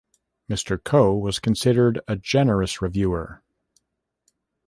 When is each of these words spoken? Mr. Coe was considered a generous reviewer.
Mr. 0.49 0.83
Coe 0.83 1.13
was 1.15 1.37
considered 1.37 2.01
a 2.07 2.15
generous 2.15 2.81
reviewer. 2.81 3.43